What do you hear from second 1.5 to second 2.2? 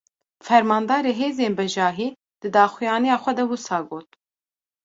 bejahî,